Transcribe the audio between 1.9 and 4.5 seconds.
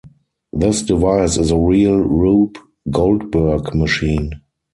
Rube Goldberg machine.